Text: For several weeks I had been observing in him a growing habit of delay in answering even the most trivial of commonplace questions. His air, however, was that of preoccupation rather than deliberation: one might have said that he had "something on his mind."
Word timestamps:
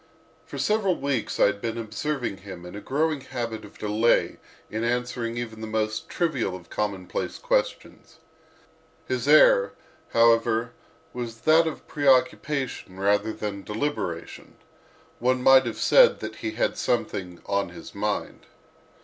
For 0.47 0.57
several 0.57 0.95
weeks 0.95 1.39
I 1.39 1.45
had 1.45 1.61
been 1.61 1.77
observing 1.77 2.37
in 2.39 2.63
him 2.65 2.65
a 2.65 2.81
growing 2.81 3.21
habit 3.21 3.63
of 3.63 3.77
delay 3.77 4.39
in 4.71 4.83
answering 4.83 5.37
even 5.37 5.61
the 5.61 5.67
most 5.67 6.09
trivial 6.09 6.55
of 6.55 6.71
commonplace 6.71 7.37
questions. 7.37 8.17
His 9.05 9.27
air, 9.27 9.73
however, 10.09 10.71
was 11.13 11.41
that 11.41 11.67
of 11.67 11.87
preoccupation 11.87 12.99
rather 12.99 13.31
than 13.31 13.61
deliberation: 13.61 14.55
one 15.19 15.43
might 15.43 15.67
have 15.67 15.77
said 15.77 16.19
that 16.19 16.37
he 16.37 16.53
had 16.53 16.79
"something 16.79 17.39
on 17.45 17.69
his 17.69 17.93
mind." 17.93 18.47